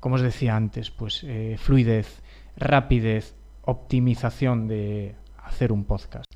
como 0.00 0.16
os 0.16 0.22
decía 0.22 0.56
antes, 0.56 0.90
pues 0.90 1.22
eh, 1.22 1.54
fluidez, 1.56 2.20
rapidez, 2.56 3.36
optimización 3.62 4.66
de 4.66 5.14
hacer 5.40 5.70
un 5.70 5.84
podcast. 5.84 6.26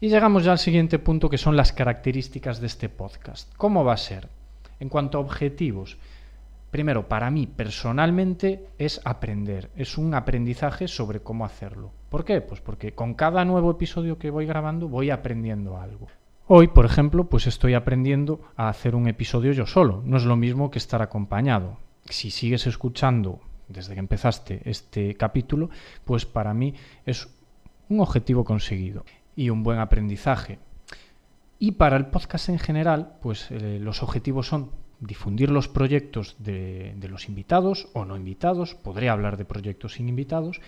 Y 0.00 0.08
llegamos 0.08 0.42
ya 0.42 0.50
al 0.50 0.58
siguiente 0.58 0.98
punto 0.98 1.30
que 1.30 1.38
son 1.38 1.56
las 1.56 1.72
características 1.72 2.60
de 2.60 2.66
este 2.66 2.88
podcast. 2.88 3.54
¿Cómo 3.56 3.84
va 3.84 3.92
a 3.92 3.98
ser? 3.98 4.28
En 4.80 4.88
cuanto 4.88 5.18
a 5.18 5.20
objetivos, 5.20 5.96
Primero, 6.72 7.06
para 7.06 7.30
mí 7.30 7.46
personalmente 7.46 8.66
es 8.78 9.02
aprender, 9.04 9.70
es 9.76 9.98
un 9.98 10.14
aprendizaje 10.14 10.88
sobre 10.88 11.20
cómo 11.20 11.44
hacerlo. 11.44 11.92
¿Por 12.08 12.24
qué? 12.24 12.40
Pues 12.40 12.62
porque 12.62 12.94
con 12.94 13.12
cada 13.12 13.44
nuevo 13.44 13.70
episodio 13.70 14.18
que 14.18 14.30
voy 14.30 14.46
grabando 14.46 14.88
voy 14.88 15.10
aprendiendo 15.10 15.76
algo. 15.76 16.06
Hoy, 16.46 16.68
por 16.68 16.86
ejemplo, 16.86 17.24
pues 17.24 17.46
estoy 17.46 17.74
aprendiendo 17.74 18.40
a 18.56 18.70
hacer 18.70 18.94
un 18.94 19.06
episodio 19.06 19.52
yo 19.52 19.66
solo. 19.66 20.00
No 20.06 20.16
es 20.16 20.24
lo 20.24 20.34
mismo 20.34 20.70
que 20.70 20.78
estar 20.78 21.02
acompañado. 21.02 21.76
Si 22.06 22.30
sigues 22.30 22.66
escuchando 22.66 23.40
desde 23.68 23.92
que 23.92 24.00
empezaste 24.00 24.62
este 24.64 25.14
capítulo, 25.14 25.68
pues 26.06 26.24
para 26.24 26.54
mí 26.54 26.72
es 27.04 27.28
un 27.90 28.00
objetivo 28.00 28.44
conseguido 28.44 29.04
y 29.36 29.50
un 29.50 29.62
buen 29.62 29.78
aprendizaje. 29.78 30.58
Y 31.58 31.72
para 31.72 31.98
el 31.98 32.06
podcast 32.06 32.48
en 32.48 32.58
general, 32.58 33.18
pues 33.20 33.50
eh, 33.50 33.78
los 33.78 34.02
objetivos 34.02 34.48
son 34.48 34.70
difundir 35.02 35.50
los 35.50 35.68
proyectos 35.68 36.36
de, 36.38 36.94
los 37.08 37.28
invitados 37.28 37.88
o 37.92 38.04
no 38.04 38.16
invitados, 38.16 38.74
podré 38.74 39.08
hablar 39.08 39.36
de 39.36 39.44
proyectos 39.44 39.94
sin 39.94 40.08
invitados, 40.08 40.60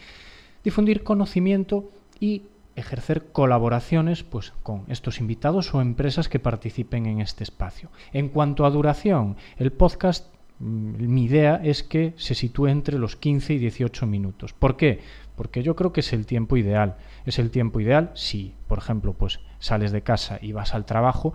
difundir 0.64 1.04
conocimiento 1.04 1.90
y 2.20 2.42
ejercer 2.76 3.26
colaboraciones 3.30 4.24
pues, 4.24 4.52
con 4.64 4.84
estos 4.88 5.20
invitados 5.20 5.72
o 5.72 5.80
empresas 5.80 6.28
que 6.28 6.40
participen 6.40 7.06
en 7.06 7.20
este 7.20 7.44
espacio. 7.44 7.90
En 8.12 8.28
cuanto 8.28 8.66
a 8.66 8.70
duración, 8.70 9.36
el 9.56 9.70
podcast, 9.70 10.26
mm, 10.58 11.06
mi 11.06 11.24
idea 11.24 11.60
es 11.62 11.84
que 11.84 12.14
se 12.16 12.34
sitúe 12.34 12.66
entre 12.66 12.98
los 12.98 13.14
15 13.14 13.54
y 13.54 13.58
18 13.58 14.06
minutos. 14.06 14.52
¿Por 14.52 14.76
qué? 14.76 15.00
Porque 15.36 15.62
yo 15.62 15.76
creo 15.76 15.92
que 15.92 16.00
es 16.00 16.12
el 16.12 16.26
tiempo 16.26 16.56
ideal. 16.56 16.96
Es 17.24 17.38
el 17.38 17.52
tiempo 17.52 17.78
ideal 17.78 18.10
si, 18.14 18.54
por 18.66 18.78
ejemplo, 18.78 19.12
pues 19.12 19.38
sales 19.60 19.92
de 19.92 20.02
casa 20.02 20.40
y 20.42 20.50
vas 20.50 20.74
al 20.74 20.84
trabajo, 20.84 21.34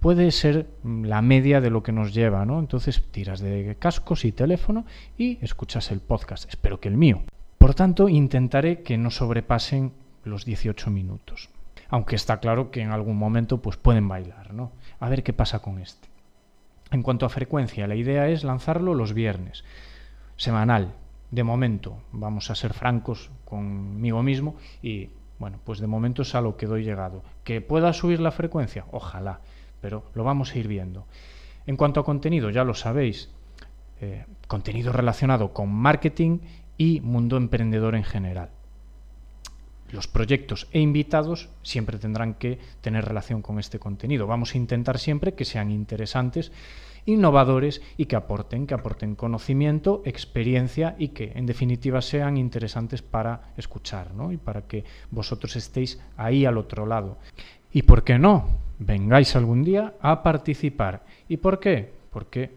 puede 0.00 0.30
ser 0.30 0.66
mm, 0.82 1.04
la 1.04 1.22
media 1.22 1.60
de 1.60 1.70
lo 1.70 1.82
que 1.82 1.92
nos 1.92 2.14
lleva, 2.14 2.44
¿no? 2.44 2.58
Entonces 2.58 3.02
tiras 3.10 3.40
de 3.40 3.76
cascos 3.78 4.24
y 4.24 4.32
teléfono 4.32 4.84
y 5.16 5.38
escuchas 5.44 5.90
el 5.90 6.00
podcast. 6.00 6.48
Espero 6.48 6.80
que 6.80 6.88
el 6.88 6.96
mío. 6.96 7.22
Por 7.58 7.74
tanto, 7.74 8.08
intentaré 8.08 8.82
que 8.82 8.98
no 8.98 9.10
sobrepasen 9.10 9.92
los 10.24 10.44
18 10.44 10.90
minutos. 10.90 11.48
Aunque 11.88 12.16
está 12.16 12.40
claro 12.40 12.70
que 12.70 12.80
en 12.80 12.90
algún 12.90 13.16
momento 13.16 13.62
pues 13.62 13.76
pueden 13.76 14.08
bailar, 14.08 14.52
¿no? 14.52 14.72
A 15.00 15.08
ver 15.08 15.22
qué 15.22 15.32
pasa 15.32 15.60
con 15.60 15.78
este. 15.78 16.08
En 16.90 17.02
cuanto 17.02 17.26
a 17.26 17.30
frecuencia, 17.30 17.86
la 17.86 17.96
idea 17.96 18.28
es 18.28 18.44
lanzarlo 18.44 18.94
los 18.94 19.12
viernes, 19.12 19.64
semanal. 20.36 20.94
De 21.30 21.42
momento, 21.42 21.98
vamos 22.12 22.50
a 22.50 22.54
ser 22.54 22.72
francos 22.72 23.30
conmigo 23.44 24.22
mismo 24.22 24.56
y 24.82 25.10
Bueno, 25.38 25.58
pues 25.64 25.80
de 25.80 25.86
momento 25.86 26.22
es 26.22 26.34
a 26.34 26.40
lo 26.40 26.56
que 26.56 26.66
doy 26.66 26.82
llegado. 26.82 27.22
¿Que 27.44 27.60
pueda 27.60 27.92
subir 27.92 28.20
la 28.20 28.30
frecuencia? 28.30 28.86
Ojalá, 28.90 29.40
pero 29.80 30.04
lo 30.14 30.24
vamos 30.24 30.52
a 30.52 30.58
ir 30.58 30.68
viendo. 30.68 31.06
En 31.66 31.76
cuanto 31.76 32.00
a 32.00 32.04
contenido, 32.04 32.50
ya 32.50 32.64
lo 32.64 32.74
sabéis, 32.74 33.30
eh, 34.00 34.24
contenido 34.46 34.92
relacionado 34.92 35.52
con 35.52 35.72
marketing 35.72 36.38
y 36.78 37.00
mundo 37.00 37.36
emprendedor 37.36 37.94
en 37.94 38.04
general. 38.04 38.50
Los 39.90 40.08
proyectos 40.08 40.68
e 40.72 40.80
invitados 40.80 41.48
siempre 41.62 41.98
tendrán 41.98 42.34
que 42.34 42.58
tener 42.80 43.04
relación 43.04 43.40
con 43.40 43.58
este 43.58 43.78
contenido. 43.78 44.26
Vamos 44.26 44.54
a 44.54 44.58
intentar 44.58 44.98
siempre 44.98 45.34
que 45.34 45.44
sean 45.44 45.70
interesantes, 45.70 46.52
innovadores 47.06 47.82
y 47.96 48.06
que 48.06 48.16
aporten, 48.16 48.66
que 48.66 48.74
aporten 48.74 49.14
conocimiento, 49.14 50.02
experiencia 50.04 50.96
y 50.98 51.08
que 51.08 51.32
en 51.34 51.46
definitiva 51.46 52.02
sean 52.02 52.36
interesantes 52.36 53.00
para 53.00 53.52
escuchar, 53.56 54.12
¿no? 54.12 54.32
Y 54.32 54.36
para 54.36 54.62
que 54.62 54.84
vosotros 55.10 55.54
estéis 55.54 56.00
ahí 56.16 56.44
al 56.44 56.58
otro 56.58 56.84
lado. 56.84 57.18
¿Y 57.72 57.82
por 57.82 58.02
qué 58.02 58.18
no? 58.18 58.65
Vengáis 58.78 59.34
algún 59.36 59.64
día 59.64 59.94
a 60.00 60.22
participar. 60.22 61.02
¿Y 61.28 61.38
por 61.38 61.60
qué? 61.60 61.92
Porque 62.10 62.50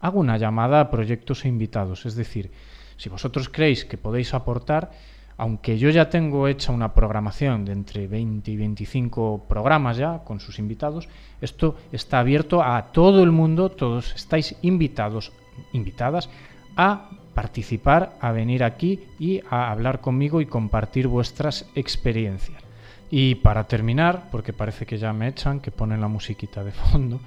hago 0.00 0.20
una 0.20 0.38
llamada 0.38 0.80
a 0.80 0.90
proyectos 0.90 1.44
e 1.44 1.48
invitados, 1.48 2.06
es 2.06 2.14
decir, 2.14 2.50
si 2.96 3.08
vosotros 3.08 3.48
creéis 3.48 3.84
que 3.84 3.98
podéis 3.98 4.32
aportar, 4.34 4.90
aunque 5.36 5.76
yo 5.76 5.90
ya 5.90 6.08
tengo 6.08 6.48
hecha 6.48 6.72
una 6.72 6.94
programación 6.94 7.64
de 7.64 7.72
entre 7.72 8.06
20 8.06 8.50
y 8.50 8.56
25 8.56 9.44
programas 9.48 9.98
ya 9.98 10.20
con 10.24 10.40
sus 10.40 10.58
invitados, 10.58 11.08
esto 11.40 11.76
está 11.92 12.20
abierto 12.20 12.62
a 12.62 12.92
todo 12.92 13.22
el 13.22 13.32
mundo, 13.32 13.70
todos 13.70 14.14
estáis 14.14 14.56
invitados, 14.62 15.32
invitadas 15.72 16.30
a 16.76 17.10
participar, 17.34 18.16
a 18.20 18.32
venir 18.32 18.64
aquí 18.64 19.00
y 19.18 19.42
a 19.50 19.70
hablar 19.70 20.00
conmigo 20.00 20.40
y 20.40 20.46
compartir 20.46 21.06
vuestras 21.06 21.66
experiencias. 21.74 22.65
Y 23.10 23.36
para 23.36 23.64
terminar, 23.64 24.28
porque 24.30 24.52
parece 24.52 24.86
que 24.86 24.98
ya 24.98 25.12
me 25.12 25.28
echan, 25.28 25.60
que 25.60 25.70
ponen 25.70 26.00
la 26.00 26.08
musiquita 26.08 26.64
de 26.64 26.72
fondo, 26.72 27.20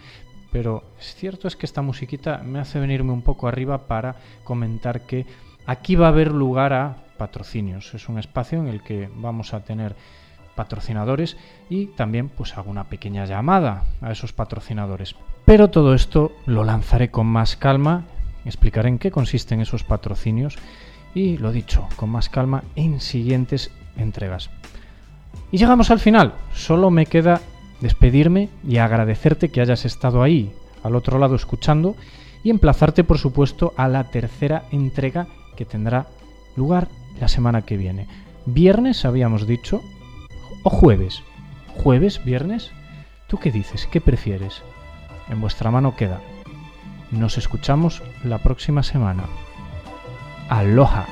pero 0.52 0.84
cierto 1.00 1.48
es 1.48 1.56
que 1.56 1.66
esta 1.66 1.82
musiquita 1.82 2.40
me 2.40 2.60
hace 2.60 2.80
venirme 2.80 3.12
un 3.12 3.22
poco 3.22 3.48
arriba 3.48 3.88
para 3.88 4.16
comentar 4.44 5.02
que 5.02 5.26
Aquí 5.70 5.96
va 5.96 6.08
a 6.08 6.10
haber 6.10 6.32
lugar 6.32 6.74
a 6.74 6.96
patrocinios. 7.20 7.94
Es 7.94 8.10
un 8.10 8.18
espacio 8.18 8.58
en 8.58 8.68
el 8.70 8.82
que 8.82 9.08
vamos 9.14 9.54
a 9.54 9.60
tener 9.60 9.96
patrocinadores 10.56 11.38
y 11.70 11.86
también 11.86 12.28
pues 12.28 12.58
hago 12.58 12.72
una 12.72 12.86
pequeña 12.86 13.26
llamada 13.26 13.84
a 14.02 14.12
esos 14.12 14.34
patrocinadores. 14.34 15.16
Pero 15.46 15.70
todo 15.70 15.94
esto 15.94 16.32
lo 16.48 16.64
lanzaré 16.64 17.12
con 17.12 17.28
más 17.28 17.56
calma, 17.56 18.06
explicaré 18.46 18.90
en 18.90 18.98
qué 18.98 19.12
consisten 19.12 19.62
esos 19.62 19.84
patrocinios 19.84 20.58
y 21.14 21.38
lo 21.38 21.52
dicho, 21.52 21.88
con 21.98 22.10
más 22.10 22.30
calma 22.30 22.64
en 22.76 23.00
siguientes 23.00 23.70
entregas. 23.96 24.50
Y 25.52 25.58
llegamos 25.58 25.92
al 25.92 26.00
final. 26.00 26.34
Solo 26.54 26.92
me 26.92 27.06
queda 27.06 27.42
despedirme 27.82 28.50
y 28.68 28.78
agradecerte 28.78 29.50
que 29.50 29.62
hayas 29.62 29.86
estado 29.86 30.22
ahí, 30.22 30.54
al 30.84 30.96
otro 30.96 31.18
lado 31.20 31.36
escuchando, 31.36 31.96
y 32.44 32.50
emplazarte 32.50 33.04
por 33.04 33.18
supuesto 33.18 33.74
a 33.78 33.88
la 33.88 34.06
tercera 34.06 34.64
entrega 34.72 35.28
que 35.56 35.66
tendrá 35.66 36.08
lugar 36.56 36.88
la 37.20 37.28
semana 37.28 37.64
que 37.64 37.78
viene. 37.78 38.08
Viernes, 38.46 39.06
habíamos 39.06 39.48
dicho, 39.48 39.82
o 40.64 40.70
jueves. 40.70 41.24
¿Jueves? 41.84 42.24
¿Viernes? 42.24 42.72
¿Tú 43.28 43.38
qué 43.38 43.52
dices? 43.52 43.88
¿Qué 43.88 44.02
prefieres? 44.02 44.62
En 45.30 45.42
vuestra 45.42 45.72
mano 45.72 45.96
queda. 45.96 46.22
Nos 47.12 47.38
escuchamos 47.38 48.02
la 48.24 48.40
próxima 48.40 48.84
semana. 48.84 49.24
Aloha. 50.50 51.06